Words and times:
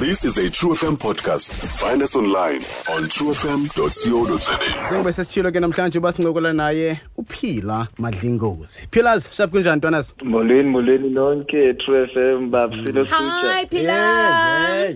This 0.00 0.24
is 0.24 0.38
a 0.38 0.48
True 0.50 0.70
FM 0.74 0.96
podcast. 0.96 1.52
Find 1.82 2.02
us 2.02 2.14
online 2.16 2.62
on 2.94 3.02
truefm.co.za. 3.14 4.58
njengoba 4.88 5.12
sesitshilo 5.12 5.52
ke 5.52 5.60
namhlanje 5.60 5.98
uba 5.98 6.12
sincokola 6.12 6.52
naye 6.52 7.00
uphila 7.16 7.86
madlingozi. 7.98 8.88
Philas 8.90 9.30
shap 9.32 9.50
kunjani 9.50 9.76
ntwanas 9.78 10.14
molweni 10.24 10.70
molweni 10.70 11.10
nonke 11.10 11.74
true 11.74 12.06
fm 12.06 12.50
babsilo 12.50 13.04
Hi 13.04 13.66
Phila. 13.66 14.94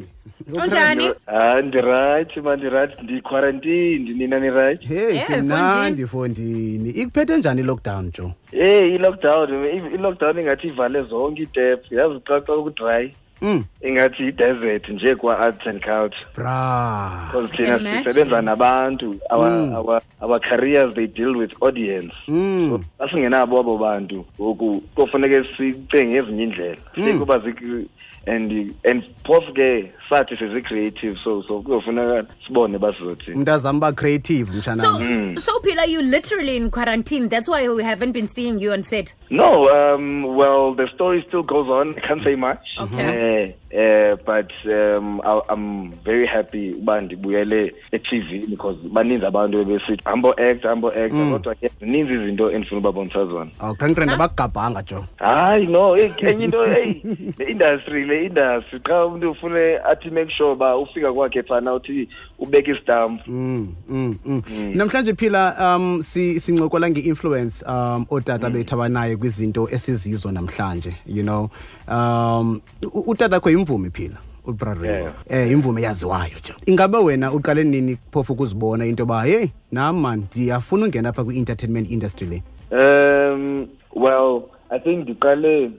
Unjani? 0.52 1.10
hayi 1.26 1.62
ndirayithi 1.66 2.40
ma 2.40 2.56
ndirayithi. 2.56 3.02
Ndiquarantined 3.02 4.08
nina 4.16 4.38
nirayithi. 4.40 4.86
Hey 4.86 5.16
Eh, 5.16 5.42
mnandi 5.42 6.06
fondini. 6.06 6.90
ikuphethe 6.90 7.36
njani 7.36 7.60
i-lockdown 7.60 8.10
jo? 8.18 8.32
Eyi 8.52 8.94
i-lockdown 8.94 9.64
i- 9.64 9.94
i-lockdown 9.94 10.38
ingathi 10.38 10.66
ivale 10.68 11.02
zonke 11.02 11.42
iitep 11.42 11.92
yazi 11.92 12.20
xa 12.20 12.40
xa 12.40 12.56
kudry 12.62 13.14
mm. 13.42 13.64
Ingathi 13.82 14.22
yi-desert 14.22 14.88
nje 14.88 15.14
kwa-arts 15.14 15.66
and 15.66 15.80
culture 15.82 16.26
bra. 16.36 17.30
Because 17.32 17.56
thina 17.56 17.78
sisebenza 17.78 18.42
nabantu 18.42 19.16
our, 19.30 19.50
Mm. 19.50 19.74
our, 19.74 20.02
our 20.20 20.40
careers 20.40 20.94
they 20.94 21.06
deal 21.06 21.36
with 21.36 21.52
audience. 21.62 22.14
Mm. 22.28 22.84
Xa 22.98 23.10
singenabo 23.10 23.60
abo 23.60 23.78
bantu 23.78 24.24
ngoku 24.40 24.82
kofuneke 24.94 25.44
sicenge 25.56 26.16
ezinye 26.16 26.42
indlela 26.42 26.76
Mm. 26.96 27.04
sikuba 27.04 27.38
zik- 27.38 27.86
and 28.26 28.74
and 28.84 29.02
phofu 29.26 29.52
ke 29.52 29.92
sathi 30.08 30.36
sizi-creative 30.36 31.16
so 31.24 31.42
so 31.42 31.60
kuyofuneka 31.60 32.24
sibone 32.46 32.78
basizothini 32.78 33.36
umntazam 33.36 33.76
uba 33.76 33.92
creative 33.92 34.46
So, 34.50 34.58
mtshanam 34.58 35.36
so 35.40 35.60
Phila, 35.60 35.86
you 35.86 36.02
literally 36.02 36.56
in 36.56 36.70
quarantine. 36.70 37.28
That's 37.28 37.48
why 37.48 37.68
we 37.68 37.82
haven't 37.82 38.12
been 38.12 38.28
seeing 38.28 38.58
you 38.58 38.72
on 38.72 38.82
set. 38.82 39.14
no 39.30 39.48
um 39.74 40.36
well 40.36 40.74
the 40.74 40.86
story 40.94 41.24
still 41.28 41.42
goes 41.42 41.68
on 41.68 41.94
i 41.96 42.00
can't 42.06 42.22
say 42.24 42.34
much 42.36 42.66
Okay. 42.80 43.56
uh, 43.74 43.78
uh, 43.82 44.16
but 44.26 44.50
um 44.78 45.20
I, 45.24 45.40
i'm 45.48 45.92
very 46.04 46.26
happy 46.26 46.70
uba 46.72 47.00
ndibuyele 47.00 47.74
e-tv 47.92 48.46
because 48.46 48.78
baninzi 48.92 49.26
abantu 49.26 49.60
ebesithi 49.60 50.02
hambo 50.04 50.30
actor 50.30 50.68
hambo 50.70 50.88
actor 50.88 51.10
Mm. 51.14 51.32
kodwa 51.32 51.54
ke 51.54 51.70
zininzi 51.80 52.12
izinto 52.14 52.50
endifuna 52.50 52.78
ubabonisa 52.78 53.26
zona 53.26 53.50
awuqrenqrenda 53.60 54.14
abakugabhanga 54.14 54.82
jo 54.82 55.04
hayi 55.16 55.66
no 55.66 55.96
enye 55.96 56.44
into 56.44 56.66
eyi 56.66 57.02
le 57.38 57.44
industry 57.44 58.04
le 58.14 58.26
industry 58.26 58.80
xa 58.80 59.06
umntu 59.06 59.30
ufune 59.30 59.78
athi 59.90 60.10
make 60.10 60.30
sure 60.30 60.52
uba 60.52 60.76
ufika 60.76 61.12
kwakhe 61.12 61.42
phana 61.42 61.74
uthi 61.74 62.08
ubeke 62.38 62.70
isitampu. 62.70 63.30
Mm, 63.30 63.74
mm, 63.88 64.18
mm. 64.26 64.42
namhlanje 64.74 65.14
phila 65.14 65.76
um 65.76 66.02
si 66.02 66.40
sincokola 66.40 66.90
nge-influence 66.90 67.64
um 67.68 68.06
ootata 68.10 68.50
bethu 68.50 68.74
abanayo 68.74 69.18
kwizinto 69.18 69.68
esizizo 69.70 70.32
namhlanje 70.32 70.94
you 71.06 71.22
know. 71.22 71.50
Um 71.88 72.60
utata 73.06 73.40
kho 73.40 73.50
yimvumi 73.50 73.90
phila 73.90 74.16
ubrare 74.46 74.88
Yeah. 74.88 75.12
eh 75.28 75.50
imvume 75.52 75.82
yaziwayo 75.82 76.38
nje 76.38 76.54
ingabe 76.66 76.98
wena 76.98 77.32
uqale 77.32 77.64
nini 77.64 77.96
phofu 78.12 78.32
ukuzibona 78.32 78.86
into 78.86 79.02
yoba 79.02 79.24
heyi 79.24 79.50
nam 79.72 80.00
man 80.00 80.18
ndiyafuna 80.18 80.84
ungena 80.84 81.08
apha 81.08 81.24
kwi-entertainment 81.24 81.90
industry 81.90 82.26
le? 82.26 82.42
Um 82.70 83.66
well 83.94 84.42
i 84.70 84.78
think 84.78 85.02
ndiqale 85.02 85.70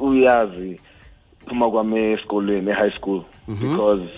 uyazi 0.00 0.80
phuma 1.48 1.70
kwami 1.70 2.12
esikolweni 2.12 2.70
e-high 2.70 2.90
school. 2.90 3.24
Because 3.46 4.08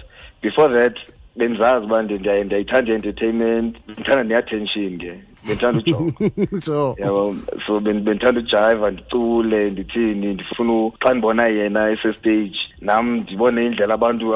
before 0.43 0.69
that 0.75 0.97
bendizazi 1.37 1.87
uba 1.87 2.03
ndiyayithanda 2.03 2.93
i-entertainment. 2.93 3.77
Ndithanda 3.89 4.25
ne-attention 4.25 4.99
ke 4.99 5.13
bendithanda 5.47 5.81
ujonga 5.81 6.63
so. 6.67 6.97
Yabo 6.99 7.37
so 7.67 7.81
bendithanda 7.81 8.41
ujaiva 8.41 8.91
ndicule 8.91 9.71
ndithini 9.71 10.35
ndifuna 10.35 10.91
xa 10.99 11.15
ndibona 11.15 11.47
yena 11.47 11.91
esestage 11.91 12.59
nam 12.81 13.17
ndibone 13.17 13.67
indlela 13.67 13.95
abantu 13.95 14.35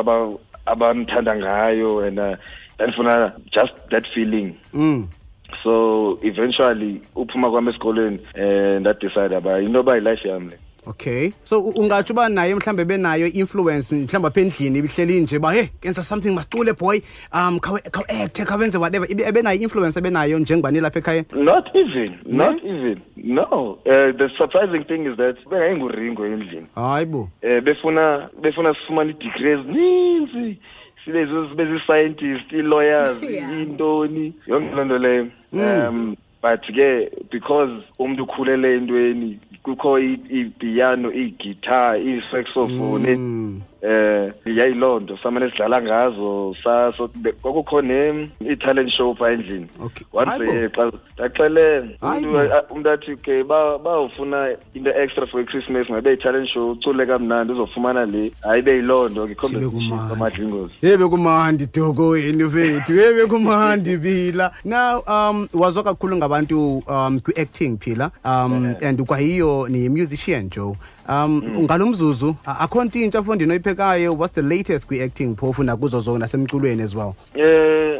abamthanda 0.66 1.36
ngayo 1.36 2.06
and 2.06 2.18
uh, 2.18 2.34
ndandifuna 2.74 3.32
just 3.50 3.74
that 3.90 4.06
feeling. 4.14 4.54
Mm. 4.74 5.08
so 5.62 6.18
eventually 6.22 7.00
uphuma 7.14 7.50
kwami 7.50 7.68
esikolweni 7.68 8.18
um 8.34 8.80
ndadicide 8.80 9.36
uba 9.36 9.60
into 9.60 9.78
yoba 9.78 9.94
yi-life 9.94 10.28
yam 10.28 10.48
le 10.48 10.58
okay. 10.86 11.32
So 11.44 11.60
ungatsho 11.62 12.12
uba 12.12 12.28
naye 12.28 12.54
mhlawumbe 12.54 12.84
benayo 12.84 13.26
i-influence 13.26 13.92
mhlawumbi 13.94 14.26
apha 14.28 14.40
endlini 14.40 14.78
ibihleli 14.78 15.20
nje 15.20 15.36
uba 15.36 15.52
hey 15.52 15.66
kenza 15.80 16.02
something 16.04 16.34
masicule 16.34 16.72
boy. 16.72 17.00
Um 17.32 17.58
khawuacte 17.60 18.44
khawenze 18.44 18.78
whatever. 18.78 19.06
Ebenayo 19.10 19.58
i-influence 19.58 19.98
ebenayo 19.98 20.38
njengoba 20.38 20.70
nilapha 20.70 20.98
ekhaya? 20.98 21.24
Not 21.32 21.68
even 21.74 22.18
not 22.26 22.58
even. 22.64 23.00
No. 23.16 23.78
Uh, 23.86 24.12
the 24.16 24.28
surprising 24.38 24.84
thing 24.84 25.06
is 25.06 25.16
that 25.16 25.36
bengayinguringo 25.50 26.26
endlini. 26.26 26.66
Hayi 26.74 27.06
bo. 27.06 27.28
Eh 27.42 27.60
befuna 27.60 28.28
befuna 28.40 28.74
sifumane 28.74 29.10
i-degree 29.10 29.52
ezininzi 29.52 30.58
sibe 31.04 31.26
sibe 31.26 31.64
zii-scientist 31.64 32.52
ii-lawyers 32.52 33.22
iintoni. 33.52 34.32
Yonke 34.46 34.74
loo 34.74 34.84
nto 34.84 34.98
leyo. 34.98 35.28
Um 35.52 36.16
but 36.42 36.60
ke 36.74 37.10
because 37.30 37.70
umntu 37.98 38.22
ukhulele 38.22 38.74
entweni 38.76 39.38
kukho 39.62 39.98
i- 39.98 40.20
ipiano 40.30 41.12
iigitar 41.12 41.96
iisaxophone 42.00 43.16
Mm. 43.16 43.60
Eh 43.82 44.32
yayiloo 44.46 45.00
nto 45.00 45.18
samane 45.22 45.50
sidlala 45.50 45.82
ngazo 45.82 46.54
kwakukho 47.42 47.82
ne 47.82 48.28
i-talent 48.40 48.90
show 48.90 49.14
phaa 49.14 49.30
endlini. 49.30 49.68
Once 50.12 50.44
eh, 50.44 50.70
xa 50.70 50.92
ndaxele 51.18 51.98
umntu 52.70 52.90
athi 52.90 53.16
ke 53.16 53.44
bawufuna 53.44 54.56
into 54.74 54.90
extra 54.90 55.26
for 55.26 55.40
i-christmas 55.40 55.90
ngabe 55.90 56.12
i-talent 56.12 56.48
show 56.48 56.70
ucule 56.70 57.06
kamnandi 57.06 57.52
uzofumana 57.52 58.04
le. 58.04 58.32
Hayi 58.42 58.62
beyiloo 58.62 59.08
nto 59.08 59.26
ke 59.26 59.34
kwamadlingozi 59.34 60.74
ye 60.82 60.96
bekumandi 60.96 61.66
doko 61.74 62.08
wenu 62.08 62.50
fethu 62.50 62.94
ye 62.94 63.12
bekumandi 63.12 63.98
phila 63.98 64.52
now 64.64 65.02
um 65.08 65.48
wazwa 65.54 65.82
kakhulu 65.82 66.16
ngabantu 66.16 66.82
um 66.86 67.20
kwi-acting 67.20 67.78
phila 67.78 68.10
um 68.24 68.74
and 68.82 69.02
kwayiyo 69.06 69.68
niyi-musician 69.68 70.50
joe 70.50 70.76
um 71.08 71.42
ngalo 71.64 71.86
mzuzu 71.86 72.34
a- 72.46 72.58
akho 72.58 72.84
nto 72.84 72.98
intsha 72.98 73.22
fondini 73.22 73.50
oyiphekayo 73.52 74.12
what's 74.14 74.34
the 74.34 74.42
latest 74.42 74.86
kwi-acting 74.86 75.36
phofu 75.36 75.62
nakuzo 75.62 76.00
zonke 76.00 76.18
nasemculweni 76.18 76.82
as 76.82 76.94
well? 76.94 77.14
Well, 77.34 77.91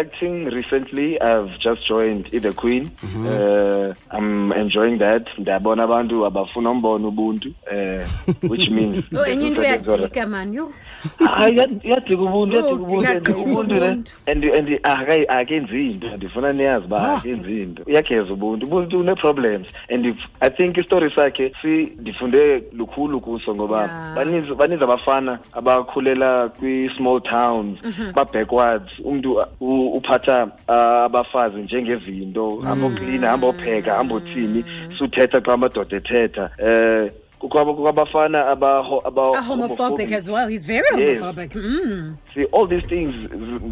acting 0.00 0.44
recently, 0.50 1.20
I've 1.20 1.58
just 1.58 1.86
joined 1.88 2.26
The 2.30 2.52
Queen. 2.52 2.90
Uh, 3.26 3.94
I'm 4.10 4.52
enjoying 4.52 4.98
that. 4.98 5.26
Ndiyabona 5.38 5.82
abantu 5.84 6.26
abafuna 6.26 6.70
umbona 6.70 7.08
ubuntu, 7.08 7.48
uh, 7.72 8.06
which 8.50 8.70
means 8.70 9.04
Oh, 9.16 9.24
enye 9.26 9.46
into 9.48 9.62
yadika 9.62 10.26
man. 10.28 10.52
yo 10.54 10.70
hayi 11.18 11.56
yadika 11.84 12.22
ubuntu 12.22 12.56
yadika 12.56 12.74
ubuntu 12.74 13.08
and 13.08 13.22
gqithi 13.22 13.40
ubuntu 13.42 13.74
ne 13.74 13.80
ubuntu. 13.80 14.10
and 14.26 14.44
and 14.44 14.68
akayi- 14.82 15.26
akenzi 15.28 15.90
into 15.90 16.16
ndifuna 16.16 16.52
niyazi 16.52 16.84
uba 16.86 16.98
Ah. 17.12 17.16
akenzi 17.16 17.62
into 17.62 17.82
uyageza 17.86 18.32
ubuntu 18.32 18.66
ubuntu 18.66 18.98
une-problems 19.00 19.66
and 19.90 20.06
if, 20.06 20.16
i 20.40 20.50
think 20.50 20.76
istori 20.76 21.10
sakhe 21.14 21.52
si 21.62 21.92
ndifunde 22.00 22.62
lukhulu 22.72 23.20
kuso 23.20 23.54
ngoba 23.54 24.12
baninzi 24.16 24.54
baninzi 24.54 24.84
abafana 24.84 25.38
abakhulela 25.52 26.48
kwi-small 26.48 27.20
towns 27.20 27.78
ba-backwards 28.14 28.98
umntu 29.04 29.44
u- 29.60 29.85
uphatha 29.88 30.44
uh, 30.68 30.74
abafazi 30.74 31.56
njengezinto 31.62 32.60
hamba 32.60 32.86
oklina 32.86 33.28
hamba 33.28 33.46
opheka 33.46 33.94
hamba 33.94 34.14
othini 34.14 34.64
suthetha 34.98 35.40
xa 35.40 35.52
amadoda 35.52 35.96
ethetha. 35.96 36.50
Um 36.58 37.10
kwabafana 37.38 37.66
aba- 37.66 37.74
kukho 37.74 37.88
abafana 37.88 38.46
aba- 38.48 39.04
aba- 39.04 39.42
homophobic 39.42 40.12
as 40.12 40.28
well. 40.28 40.48
He's 40.48 40.66
very 40.66 41.02
Yes. 41.02 41.20
Mm. 41.54 42.16
see 42.34 42.44
all 42.52 42.66
these 42.68 42.86
things 42.88 43.14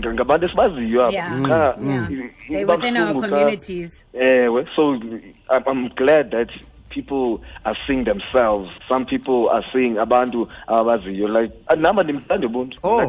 ngabantu 0.06 0.46
esibaziyo 0.46 1.06
apha. 1.06 1.76
Within 2.50 2.96
our 2.96 3.14
communities. 3.14 4.06
ewe 4.12 4.66
so 4.76 4.92
I'm, 4.94 5.62
i'm 5.66 5.88
glad 5.96 6.30
that 6.30 6.48
people 6.90 7.40
are 7.64 7.76
seeing 7.86 8.04
themselves. 8.04 8.70
Some 8.88 9.04
people 9.06 9.48
are 9.50 9.64
seeing 9.72 9.98
abantu 9.98 10.48
ababaziyo 10.66 11.28
like 11.28 11.52
namba 11.76 12.02
ndimthanda 12.02 12.46
ubuntu. 12.46 12.78
Oh. 12.82 13.00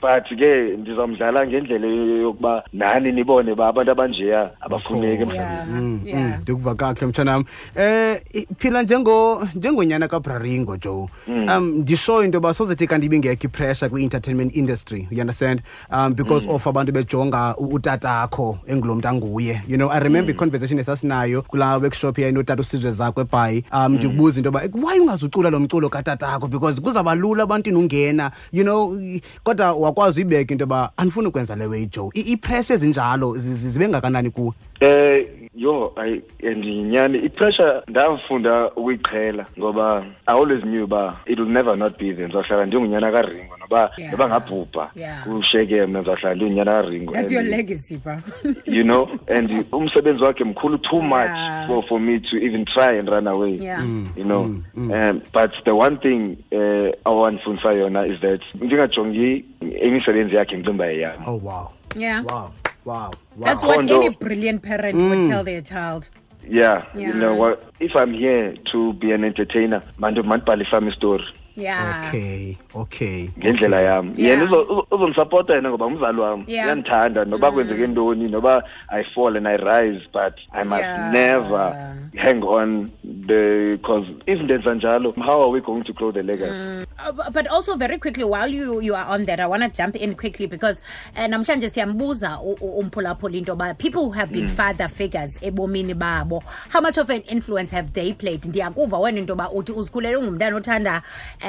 But 0.00 0.24
ke 0.38 0.76
ndizamdlala 0.76 1.46
ngendlela 1.46 1.86
yokuba 1.86 2.64
nani 2.72 3.12
nibone 3.12 3.54
ba 3.54 3.68
abantu 3.68 3.90
abanjeya 3.90 4.50
abafuneki 4.60 5.22
emhlabeni. 5.22 5.80
Mm, 5.80 6.00
mm, 6.14 6.32
ndikuva 6.42 6.74
kakuhle 6.74 7.06
mtshanam. 7.06 7.44
Eh 7.76 8.20
phila 8.58 8.82
njengo 8.82 9.48
njengonyana 9.54 10.08
kabraringo 10.08 10.76
joe. 10.76 11.08
Um 11.28 11.74
ndisho 11.78 12.24
into 12.24 12.36
yoba 12.36 12.54
sozethi 12.54 12.86
kanti 12.86 13.06
ibingekho 13.06 13.44
ipressure 13.44 13.88
kwi-entertainment 13.88 14.56
industry 14.56 15.08
you 15.10 15.20
understand? 15.20 15.62
Um 15.90 16.14
because 16.14 16.46
of 16.48 16.66
abantu 16.66 16.92
bejonga 16.92 17.56
utatakho 17.56 18.58
engulo 18.66 18.94
mntu 18.94 19.08
anguye. 19.08 19.62
You 19.68 19.76
know 19.76 19.90
i 19.90 20.00
remember 20.00 20.34
i-conversation 20.34 20.78
esasinayo 20.78 21.42
kulaa 21.42 21.76
workshop 21.78 22.18
yayinotata 22.18 22.60
usizwe 22.60 22.90
zakho 22.90 23.20
ebhayi. 23.20 23.64
Um 23.72 23.94
ndikubuza 23.94 24.36
into 24.36 24.48
yoba 24.48 24.60
why 24.60 25.00
ungazucula 25.00 25.50
lo 25.50 25.60
mculo 25.60 25.88
katatakho 25.88 26.48
because 26.48 26.80
kuzawuba 26.80 27.14
lula 27.14 27.42
abantwini 27.42 27.78
ungena. 27.78 28.30
You 28.52 28.64
know 28.64 29.00
kodwa 29.44 29.89
wakwazi 29.90 30.20
uyibeka 30.20 30.52
into 30.54 30.62
yoba 30.62 30.90
andifuni 30.96 31.26
ukwenza 31.28 31.56
le 31.56 31.66
way 31.66 31.88
ipressure 32.14 32.74
ezinjalo 32.74 33.36
zi- 33.36 33.54
zi- 33.54 33.70
zibe 33.70 33.88
ngakanani 33.88 34.30
kuwe 34.30 34.52
Eh 34.80 35.26
yo 35.54 35.92
ayi 35.96 36.22
and 36.50 36.64
nyani 36.64 37.18
ipressure 37.18 37.82
ndafunda 37.88 38.70
ukuyiqhela 38.70 39.46
ngoba 39.58 40.04
i 40.26 40.34
always 40.34 40.62
knew 40.62 40.84
uba 40.84 41.16
it 41.26 41.38
will 41.38 41.48
never 41.48 41.76
not 41.76 41.98
be 41.98 42.12
there 42.14 42.24
ndizawuhlala 42.24 42.66
ndingunyana 42.66 43.12
karingo 43.12 43.56
noba 43.56 43.90
Yeah. 43.98 44.12
noba 44.12 44.28
ngabhubha 44.28 44.90
Yeah. 44.96 45.24
kusheke 45.24 45.86
mna 45.86 45.98
ndizawuhlala 45.98 46.34
ndingunyana 46.34 46.82
karingo 46.82 47.12
That's 47.12 47.24
And, 47.24 47.32
your 47.32 47.56
legacy, 47.56 47.96
bro. 47.96 48.16
you 48.76 48.82
know 48.82 49.08
and 49.36 49.64
umsebenzi 49.72 50.22
wakhe 50.22 50.44
mkhulu 50.44 50.78
too 50.78 51.02
much 51.02 51.30
Yeah. 51.30 51.66
for, 51.66 51.82
for 51.88 52.00
me 52.00 52.20
to 52.20 52.36
even 52.36 52.64
try 52.64 52.98
and 52.98 53.08
run 53.08 53.26
away 53.26 53.58
Yeah. 53.60 53.84
you 54.16 54.24
know 54.24 54.42
um, 54.76 55.20
but 55.32 55.50
the 55.64 55.72
one 55.72 55.96
thing 55.98 56.36
uh, 56.52 56.88
awandifundisa 57.04 57.72
yona 57.72 58.06
is 58.06 58.20
that 58.20 58.40
ndingajongi 58.54 59.44
imisebenzi 59.80 60.34
yakhe 60.36 60.58
ngicimba 60.58 60.86
yeyam 60.86 61.28
oh 61.28 61.40
wow 61.44 61.66
Yeah. 61.96 62.24
wow 62.24 62.50
wow 62.84 63.10
wow 63.36 63.46
That's 63.48 63.62
what 63.64 63.76
Kondo. 63.76 63.96
any 63.96 64.08
brilliant 64.10 64.62
parent 64.62 64.94
would 64.96 65.18
mm. 65.18 65.28
tell 65.28 65.44
their 65.44 65.60
child. 65.60 66.08
yeah, 66.48 66.84
Yeah. 66.94 67.08
you 67.08 67.14
know 67.22 67.34
what 67.34 67.54
if 67.80 67.92
i'm 67.96 68.12
here 68.14 68.54
to 68.72 68.92
be 68.92 69.08
an 69.16 69.24
entertainer 69.24 69.82
manje 69.98 70.22
mandibhalisam 70.22 70.88
istory 70.92 71.24
Yeah. 71.60 72.08
okay 72.08 72.56
okay 72.74 73.28
ngendlela 73.38 73.80
yami 73.80 74.12
Yeah. 74.16 74.38
yena 74.40 74.44
uzo- 74.50 74.62
uzo- 74.62 74.86
uzondisapota 74.90 75.54
yena 75.56 75.68
ngoba 75.70 75.86
umzali 75.86 76.20
wami 76.20 76.44
Yeah. 76.46 76.66
uyandithanda 76.66 77.24
noba 77.24 77.50
kwenzeke 77.52 77.86
ntoni 77.86 78.28
noba 78.30 78.64
i 78.88 79.04
fall 79.04 79.36
and 79.36 79.46
i 79.48 79.56
rise 79.56 80.00
but 80.12 80.34
i 80.52 80.64
must 80.64 80.80
Yeah. 80.82 81.10
never 81.12 81.94
hang 82.16 82.42
on 82.44 82.90
the 83.26 83.70
because 83.76 84.06
izinto 84.26 84.44
ndenza 84.44 84.74
njalo 84.74 85.10
how 85.12 85.42
are 85.42 85.50
we 85.50 85.60
going 85.60 85.82
to 85.82 85.92
grow 85.92 86.12
the 86.12 86.22
legacy 86.22 86.52
mm. 86.52 86.84
Uh, 87.08 87.30
but 87.32 87.46
also 87.46 87.76
very 87.76 87.98
quickly 87.98 88.24
while 88.24 88.54
you 88.54 88.80
you 88.82 88.94
are 88.96 89.06
on 89.14 89.24
that 89.26 89.40
i 89.40 89.46
want 89.46 89.62
to 89.62 89.82
jump 89.82 89.96
in 89.96 90.14
quickly 90.14 90.46
because 90.46 90.82
uh, 91.16 91.26
namhlanje 91.26 91.70
siyambuza 91.70 92.38
umphulaphula 92.78 93.36
into 93.36 93.52
yoba 93.52 93.74
people 93.74 94.00
who 94.00 94.10
have 94.10 94.32
been 94.32 94.44
mm. 94.44 94.48
father 94.56 94.88
figures 94.88 95.38
ebomini 95.42 95.94
babo 95.94 96.42
how 96.72 96.80
much 96.80 96.98
of 96.98 97.10
an 97.10 97.22
influence 97.28 97.70
have 97.76 97.88
they 97.92 98.12
played 98.12 98.44
ndiyakuva 98.44 98.98
wena 98.98 99.18
into 99.18 99.32
yoba 99.32 99.50
uthi 99.50 99.72
uzikhulele 99.72 100.16
ungumntana 100.16 100.56
othanda 100.56 101.02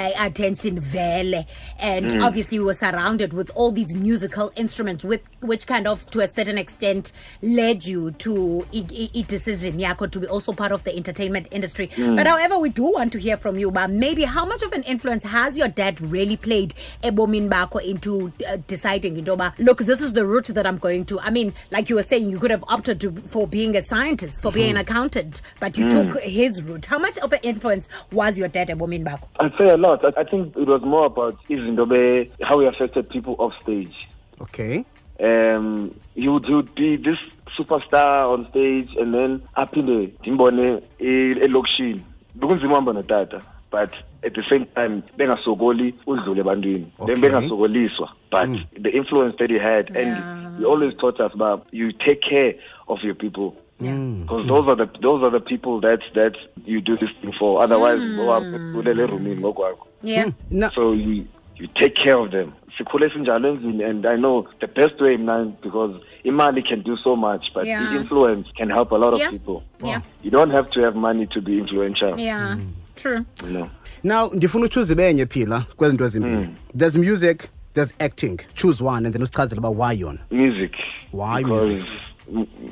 uh, 0.10 0.26
attention 0.26 0.80
vele. 0.80 1.46
And 1.80 2.22
obviously 2.22 2.60
we 2.60 2.66
were 2.66 2.74
surrounded 2.74 3.34
with 3.34 3.52
all 3.56 3.72
these 3.72 3.94
musical 3.94 4.52
instruments 4.56 5.04
with 5.04 5.22
which 5.42 5.68
kind 5.68 5.88
of 5.88 6.10
to 6.12 6.20
a 6.22 6.28
certain 6.28 6.58
extent 6.58 7.12
led 7.42 7.86
you 7.86 8.12
to 8.12 8.66
i 8.74 9.22
decision 9.28 9.78
yakho 9.80 10.10
to 10.10 10.20
be 10.20 10.28
also 10.28 10.54
part 10.54 10.72
of 10.72 10.84
the 10.84 10.96
entertainment 10.96 11.48
industry. 11.52 11.90
But 11.98 12.28
however 12.28 12.58
we 12.58 12.70
do 12.70 12.84
want 12.84 13.12
to 13.14 13.20
hear 13.20 13.38
from 13.38 13.58
you 13.58 13.72
but 13.72 13.90
maybe 13.90 14.24
how 14.24 14.46
much 14.46 14.62
of 14.62 14.72
an 14.74 14.84
influence 14.84 15.24
has 15.24 15.58
your 15.58 15.68
dad 15.68 16.00
really 16.02 16.38
played 16.38 16.74
ebomini 17.04 17.50
bakho 17.50 17.84
into 17.84 18.32
uh, 18.48 18.58
deciding 18.68 19.18
into 19.18 19.36
look 19.60 19.80
this 19.80 20.02
is 20.02 20.14
the 20.14 20.26
route 20.26 20.48
that 20.48 20.66
i'm 20.68 20.78
going 20.78 21.06
to. 21.06 21.20
I 21.20 21.30
mean 21.30 21.54
like 21.72 21.90
you 21.90 21.96
were 21.96 22.04
saying 22.04 22.30
you 22.30 22.40
could 22.40 22.52
have 22.52 22.64
opted 22.68 23.00
to, 23.02 23.12
for 23.28 23.48
being 23.48 23.76
a 23.76 23.82
scientist 23.82 24.42
for 24.42 24.52
being 24.52 24.72
an 24.72 24.78
accountant 24.78 25.42
but 25.60 25.78
you 25.78 25.90
took 25.90 26.20
his 26.22 26.62
route. 26.62 26.86
How 26.86 27.00
much 27.00 27.18
of 27.20 27.32
an 27.34 27.40
influence 27.44 27.88
was 28.12 28.38
your 28.38 28.48
dad 28.48 28.70
ebomini 28.70 29.06
bakho? 29.06 29.28
A 29.40 29.50
lot. 29.82 30.06
I, 30.06 30.22
I 30.22 30.24
think 30.24 30.56
it 30.58 30.68
was 30.68 30.82
more 30.84 31.06
about 31.06 31.36
izinto 31.50 31.86
be 31.90 32.32
how 32.44 32.60
he 32.60 32.68
affected 32.68 33.10
people 33.10 33.36
off 33.40 33.54
stage. 33.64 33.96
Okay. 34.42 34.86
Um 35.20 35.94
he 36.16 36.28
would, 36.28 36.46
he 36.46 36.54
would 36.54 36.74
be 36.76 36.98
this 36.98 37.18
superstar 37.58 38.32
on 38.34 38.48
stage 38.50 38.90
and 39.00 39.14
then 39.14 39.42
aphinde 39.56 40.10
ndimbone 40.22 40.82
elokishini. 41.00 42.02
Bekunzima 42.36 42.74
uhamba 42.74 42.94
notata 42.94 43.42
but 43.72 43.94
at 44.24 44.34
the 44.34 44.44
same 44.50 44.66
time 44.76 45.02
bengasokoli 45.18 45.94
udlule 46.08 46.42
ebantwini. 46.42 46.88
Okay. 47.00 47.14
then 47.14 47.22
bengasokoliswa 47.22 48.10
but 48.32 48.50
the 48.84 48.90
influence 48.90 49.36
that 49.38 49.50
he 49.50 49.58
had 49.60 49.96
and 49.98 50.18
Yeah. 50.18 50.58
he 50.60 50.66
always 50.66 50.94
taught 50.98 51.20
us 51.20 51.34
about 51.34 51.66
you 51.72 51.92
take 51.92 52.22
care 52.22 52.54
of 52.88 53.04
your 53.04 53.16
people 53.16 53.54
Mm. 53.82 54.22
because 54.22 54.48
those 54.48 54.68
are 54.68 54.76
the 54.86 55.00
those 55.02 55.24
are 55.24 55.32
the 55.32 55.40
people 55.40 55.82
that 55.82 56.00
that 56.14 56.36
you 56.66 56.82
do 56.82 56.98
this 56.98 57.10
thing 57.22 57.34
for. 57.40 57.64
Otherwise 57.64 58.02
owapulele 58.22 59.04
erumini 59.04 59.36
ngokwakho 59.42 59.88
yeah. 60.04 60.26
Mm. 60.26 60.34
Now 60.52 60.70
so 60.76 60.94
you 60.94 61.26
you 61.56 61.68
take 61.80 61.96
care 61.96 62.16
of 62.18 62.32
them. 62.32 62.52
Sikhule 62.78 63.10
sinjalo 63.10 63.50
endlini 63.50 63.84
and 63.84 64.06
i 64.06 64.16
know 64.18 64.48
the 64.60 64.68
best 64.68 65.02
way 65.02 65.18
mna 65.18 65.46
because 65.64 65.94
imali 66.24 66.64
can 66.64 66.82
do 66.84 66.98
so 67.04 67.16
much 67.16 67.54
but 67.54 67.66
Yeah. 67.66 67.84
the 67.94 67.96
influence 68.00 68.48
can 68.58 68.70
help 68.70 68.92
a 68.92 68.98
lot 68.98 69.14
of 69.14 69.20
Yeah. 69.20 69.32
people. 69.32 69.64
Yeah. 69.84 70.02
you 70.24 70.32
don't 70.32 70.52
have 70.52 70.70
to 70.72 70.82
have 70.82 70.96
money 70.96 71.28
to 71.28 71.42
be 71.42 71.58
influential. 71.58 72.20
Yeah. 72.20 72.56
Mm. 72.56 72.68
True. 72.96 73.26
You 73.46 73.50
know. 73.54 73.70
Now 74.04 74.30
ndifuna 74.34 74.66
uchoose 74.66 74.96
benye 74.96 75.26
phila 75.26 75.64
kwezinto 75.78 76.06
ezimbini 76.06 76.48
there's 76.78 76.98
music 76.98 77.50
there's 77.74 77.94
acting 78.00 78.40
choose 78.56 78.82
one 78.82 79.06
and 79.06 79.14
then 79.16 79.22
usichazele 79.22 79.58
uba 79.58 79.72
why 79.72 79.96
yona 79.98 80.20
music 80.32 80.74
Why 81.12 81.42
because 81.44 81.70
music? 81.70 81.90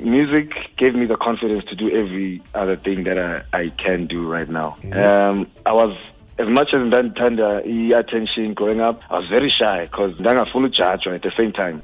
music 0.00 0.48
gave 0.76 0.94
me 0.94 1.06
the 1.06 1.16
confidence 1.16 1.64
to 1.66 1.74
do 1.76 1.88
every 1.90 2.40
other 2.54 2.76
thing 2.76 3.04
that 3.04 3.18
I, 3.18 3.42
I 3.52 3.68
can 3.84 4.06
do 4.06 4.26
right 4.26 4.48
now. 4.48 4.76
Um, 4.92 5.46
I 5.66 5.72
was 5.72 5.96
as 6.38 6.48
much 6.48 6.72
as 6.72 6.80
ndandithanda 6.80 7.48
i-attention 7.66 8.54
growing 8.54 8.80
up, 8.80 9.02
I 9.10 9.18
was 9.18 9.28
very 9.28 9.50
shy 9.50 9.84
because 9.84 10.14
ndangafuna 10.18 10.68
ujudgwa 10.68 11.14
at 11.14 11.22
the 11.22 11.30
same 11.36 11.52
time. 11.52 11.82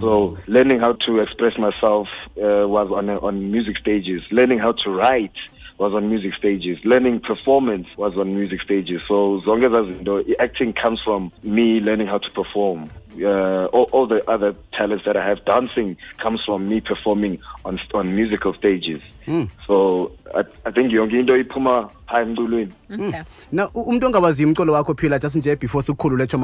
So 0.00 0.38
learning 0.46 0.80
how 0.80 0.92
to 1.06 1.20
express 1.20 1.58
myself 1.58 2.08
uh, 2.38 2.66
was 2.76 2.90
on 2.90 3.10
on 3.10 3.50
music 3.50 3.76
stages. 3.78 4.22
Learning 4.30 4.58
how 4.58 4.72
to 4.72 4.90
write 4.90 5.36
was 5.80 5.92
on 5.94 6.08
music 6.10 6.34
stages. 6.34 6.78
Learning 6.84 7.20
performance 7.20 7.88
was 7.96 8.12
on 8.22 8.34
music 8.34 8.60
stages. 8.60 9.00
So 9.08 9.40
zonke 9.46 9.66
know, 10.04 10.22
acting 10.38 10.72
comes 10.74 11.00
from 11.02 11.32
me 11.42 11.80
learning 11.80 12.06
how 12.06 12.18
to 12.18 12.30
perform. 12.40 12.90
Uh, 13.20 13.64
all, 13.74 13.88
all 13.94 14.06
the 14.06 14.20
other 14.30 14.54
talents 14.78 15.04
that 15.06 15.16
I 15.16 15.24
have, 15.26 15.44
dancing 15.44 15.96
comes 16.22 16.40
from 16.46 16.68
me 16.68 16.80
performing 16.80 17.38
on 17.64 17.80
on 17.94 18.14
musical 18.14 18.52
stages. 18.54 19.00
So 19.66 20.12
I, 20.34 20.42
I 20.66 20.70
think 20.70 20.92
yonke 20.92 21.18
into 21.20 21.32
iphuma 21.34 21.90
phaa 22.08 22.20
emculweni. 22.24 22.72
okay 22.92 23.22
na 23.52 23.68
u- 23.74 23.82
umuntu 23.82 24.06
ongawaziyo 24.06 24.48
umculo 24.48 24.72
wakho 24.72 24.94
phila 24.94 25.18
just 25.18 25.36
nje 25.36 25.56
before 25.56 25.82
sikukhulule 25.82 26.26
tsho 26.26 26.38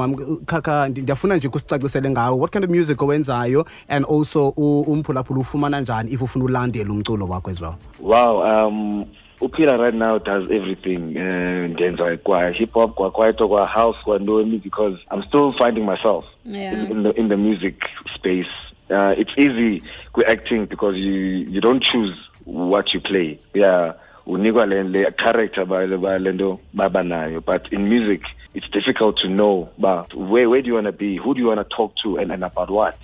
khakha 0.45 0.87
ndi- 0.89 1.01
ndiyafuna 1.01 1.35
nje 1.35 1.49
kusicacisele 1.49 2.09
ngawo 2.09 2.37
what 2.39 2.51
kind 2.53 2.65
of 2.65 2.71
music 2.71 3.01
owenzayo 3.01 3.65
and 3.89 4.05
also 4.05 4.53
u- 4.57 4.81
umphulaphula 4.81 5.39
ufumana 5.39 5.81
njani 5.81 6.11
if 6.11 6.21
ufuna 6.21 6.45
ulandela 6.45 6.91
umculo 6.91 7.27
wakho 7.27 7.49
as 7.51 7.61
well 7.61 7.75
Wow, 7.99 8.41
um 8.67 9.05
Upila 9.39 9.77
right 9.79 9.93
now 9.93 10.17
does 10.17 10.49
everything. 10.49 11.15
Uh, 11.17 11.67
ndenza 11.69 12.17
kwa 12.17 12.49
hip 12.49 12.73
hop, 12.73 12.93
kwa 12.93 13.11
kwaito, 13.11 13.47
kwa 13.47 13.67
house, 13.67 13.97
kwa 14.03 14.19
ndoni 14.19 14.57
because 14.57 14.97
I'm 15.11 15.23
still 15.23 15.53
finding 15.53 15.85
myself 15.85 16.25
Yeah. 16.45 16.73
in, 16.73 16.91
in 16.91 17.03
the 17.03 17.09
in 17.19 17.27
the 17.29 17.37
music 17.37 17.75
space. 18.15 18.47
Uh, 18.89 19.13
it's 19.17 19.31
easy 19.37 19.83
with 20.15 20.27
acting 20.29 20.65
because 20.65 20.95
you 20.97 21.13
you 21.49 21.61
don't 21.61 21.83
choose 21.83 22.15
what 22.45 22.93
you 22.93 23.01
play. 23.01 23.37
Yeah, 23.53 23.93
unikwa 24.25 24.65
le 24.65 24.83
le 24.83 25.11
character 25.11 25.65
ba 25.65 25.85
le 25.85 25.97
ba 25.97 26.17
lento 26.19 26.59
baba 26.73 27.01
nayo. 27.03 27.43
But 27.45 27.71
in 27.73 27.89
music, 27.89 28.21
it's 28.55 28.69
difficult 28.69 29.17
to 29.17 29.27
know. 29.27 29.69
But 29.77 30.13
where 30.15 30.49
where 30.49 30.61
do 30.61 30.67
you 30.69 30.73
want 30.75 30.85
to 30.87 30.93
be? 30.93 31.17
Who 31.17 31.33
do 31.33 31.41
you 31.41 31.47
want 31.47 31.59
to 31.59 31.75
talk 31.75 31.93
to? 32.03 32.17
And 32.17 32.31
and 32.31 32.43
about 32.43 32.69
what? 32.71 32.97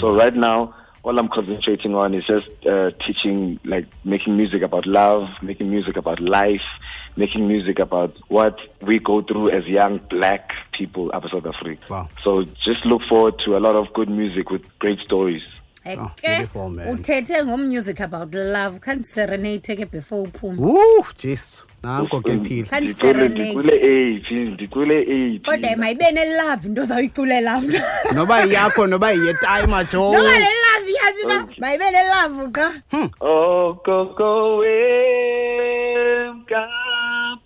So 0.00 0.14
right 0.14 0.34
now, 0.34 0.74
all 1.08 1.18
I'm 1.18 1.28
concentrating 1.28 1.94
on 1.94 2.12
is 2.14 2.26
just 2.26 2.48
uh, 2.66 2.90
teaching, 3.06 3.58
like 3.64 3.86
making 4.04 4.36
music 4.36 4.62
about 4.62 4.86
love, 4.86 5.30
making 5.42 5.70
music 5.70 5.96
about 5.96 6.20
life, 6.20 6.60
making 7.16 7.48
music 7.48 7.78
about 7.78 8.14
what 8.28 8.58
we 8.82 8.98
go 8.98 9.22
through 9.22 9.48
as 9.50 9.64
young 9.66 9.98
black 10.10 10.50
people 10.72 11.10
up 11.14 11.24
in 11.24 11.30
South 11.30 11.46
Africa. 11.46 11.80
Wow. 11.88 12.08
So 12.22 12.44
just 12.64 12.84
look 12.84 13.00
forward 13.08 13.34
to 13.46 13.56
a 13.56 13.60
lot 13.60 13.74
of 13.74 13.90
good 13.94 14.10
music 14.10 14.50
with 14.50 14.62
great 14.78 14.98
stories. 15.00 15.42
Oh, 15.86 16.10
eke 16.18 16.22
beautiful, 16.36 16.68
man. 16.68 16.86
uthethe 16.98 17.30
ngommusic 17.46 18.00
about 18.00 18.34
love 18.34 18.78
khandiserenate 18.80 19.74
ke 19.78 19.90
before 19.90 20.26
uphume 20.26 20.58
Woo, 20.58 21.04
jesu 21.18 21.64
nanko 21.82 22.20
ke 22.20 22.34
phila 22.44 22.66
Can't 22.68 22.84
Ndikule- 22.84 23.00
serenade. 23.00 23.54
ndikule 23.54 23.74
eight, 23.92 24.30
ndikule 24.30 24.98
eight. 25.08 25.44
kodwa 25.44 25.76
mayibe 25.76 26.12
nelove 26.12 26.66
into 26.68 26.82
ozayiculela 26.82 27.60
mntu 27.60 27.78
noba 28.14 28.40
yakho 28.44 28.86
noba 28.86 29.12
yetime 29.12 29.66
yavina 31.00 31.36
mayibele 31.60 32.00
lavuka 32.12 32.64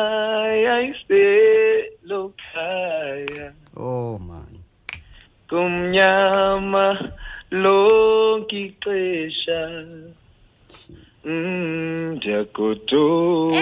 iselokhaya 2.11 3.53
oh 3.77 4.19
man. 4.19 4.59
Kumnyama 5.49 7.13
lonke 7.51 8.61
ixesha 8.67 9.83
ndiyagoduka 11.25 13.57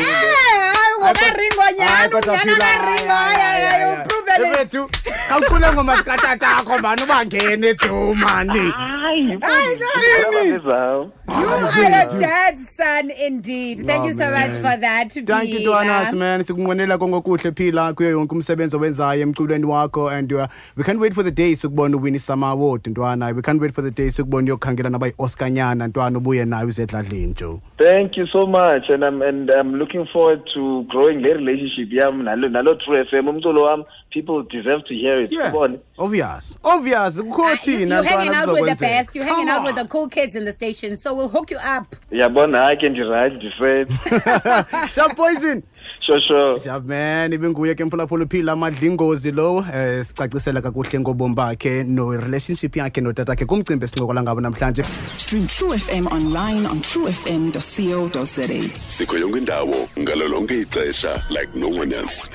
hayi 2.67 3.09
hayi 3.09 3.67
hayi 3.67 3.85
hayi. 4.31 4.43
uprove 4.43 4.57
Alex. 4.57 4.75
Ebethu, 4.75 4.91
kawucule 5.29 5.73
ngoma 5.73 5.97
zikatatakho 5.97 6.79
mani 6.79 7.03
ubangene 7.03 7.75
do 7.75 8.15
mani. 8.15 8.71
hayi 8.71 9.39
Hayi, 9.41 10.59
zawo 10.59 11.13
You 11.29 11.47
are 11.47 12.09
a 12.09 12.21
dad's 12.21 12.69
son 12.77 13.11
indeed. 13.11 13.87
Thank 13.87 14.07
you 14.07 14.13
so 14.13 14.31
much 14.31 14.53
man. 14.59 14.63
for 14.63 14.81
that. 14.81 15.13
Thank 15.13 15.49
you 15.51 15.59
Phila. 15.59 15.85
Twanas 15.85 16.13
man 16.15 16.41
sikunqwenela 16.45 16.99
konke 16.99 17.17
okuhle 17.17 17.53
phila 17.57 17.93
kuyo 17.93 18.11
yonke 18.11 18.35
umsebenzi 18.35 18.77
owenzayo 18.77 19.23
emculweni 19.23 19.65
wakho 19.67 20.09
and 20.11 20.33
uh, 20.33 20.47
we 20.77 20.85
can't 20.85 21.01
wait 21.01 21.15
for 21.15 21.23
the 21.23 21.31
day 21.31 21.55
sokubona 21.57 21.97
uwin 21.97 22.15
isummer 22.15 22.49
award 22.49 22.87
ntwana 22.87 23.27
we 23.35 23.43
can't 23.43 23.61
wait 23.63 23.75
for 23.75 23.85
the 23.85 23.91
day 23.91 24.11
sokubona 24.11 24.45
uyokhangela 24.47 24.91
nabayi-oscar 24.91 25.51
nyana 25.51 25.87
ntwana 25.87 26.19
ubuye 26.19 26.45
nayo 26.45 26.69
usedladleni 26.69 27.35
joe 27.35 27.61
thank 27.79 28.17
you 28.17 28.27
so 28.27 28.47
much 28.47 28.91
and 28.91 29.05
i'm 29.05 29.23
and 29.23 29.51
i'm 29.51 29.75
looking 29.75 30.07
forward 30.07 30.41
to 30.55 30.83
growing 30.89 31.15
le 31.23 31.35
relationship 31.35 31.93
yam 31.93 32.23
nalo 32.23 32.49
nalo 32.49 32.75
true 32.75 33.05
fm 33.05 33.29
umculo 33.29 33.63
wam 33.63 33.85
people 34.21 34.43
deserve 34.43 34.85
to 34.89 34.95
hear 34.95 35.17
it. 35.25 35.33
Yeah. 35.33 35.51
Ubone 35.53 35.81
obvious. 35.99 36.59
Obvious. 36.65 37.15
Kukho 37.17 37.45
Uh, 37.45 37.51
you, 37.51 37.57
thina 37.87 37.89
you're 37.97 38.05
hanging 38.05 38.35
out 38.35 38.53
with 38.53 38.69
the 38.71 38.77
best. 38.77 39.15
You're 39.17 39.25
hanging 39.25 39.47
Come 39.47 39.57
out 39.57 39.65
with 39.67 39.77
the 39.83 39.89
cool 39.89 40.09
kids 40.09 40.37
in 40.37 40.45
the 40.45 40.53
station. 40.53 40.97
So 40.97 41.15
we'll 41.15 41.29
hook 41.37 41.51
you 41.51 41.59
up. 41.77 41.97
yabona 42.13 42.59
hayi 42.65 42.77
ke 42.77 42.89
ndirayithi 42.89 43.37
ndifred 43.37 43.89
sharp 44.95 45.17
poison. 45.17 45.63
Sure 46.07 46.21
sure. 46.27 46.61
Sharp 46.65 46.85
man. 46.85 47.33
Ibinguye 47.33 47.75
ke 47.75 47.85
mphulaphula 47.85 48.25
uphila 48.25 48.53
amadlingozi 48.53 49.33
lo 49.33 49.65
eh 49.75 50.05
sicacisela 50.05 50.61
kakuhle 50.63 51.01
ngobomi 51.01 51.35
bakhe 51.35 51.85
no-relationship 51.85 52.77
yakhe 52.77 53.01
notatakhe 53.01 53.45
kumcimbi 53.45 53.85
esincokola 53.85 54.23
ngabo 54.23 54.41
namhlanje. 54.41 54.83
Stream 55.19 55.47
True 55.47 55.77
FM 55.79 56.07
online 56.13 56.67
on 56.67 56.81
truefm.co.za. 56.81 58.47
sikho 58.89 59.19
yonke 59.19 59.39
indawo 59.39 59.89
ngalo 59.99 60.29
lonke 60.29 60.61
ixesha 60.61 61.23
like 61.31 61.55
no 61.55 61.69
one 61.69 61.93
else 61.93 62.29